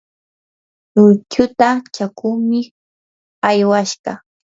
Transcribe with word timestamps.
luychuta 0.95 1.69
chakuqmi 1.95 2.59
aywashqa. 3.49 4.11